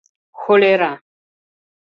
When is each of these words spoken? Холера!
Холера! 0.41 0.89